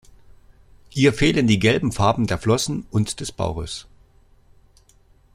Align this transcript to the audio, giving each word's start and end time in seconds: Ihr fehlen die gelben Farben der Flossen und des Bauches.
Ihr 0.95 1.13
fehlen 1.13 1.45
die 1.45 1.59
gelben 1.59 1.91
Farben 1.91 2.25
der 2.25 2.39
Flossen 2.39 2.87
und 2.89 3.19
des 3.19 3.31
Bauches. 3.31 3.85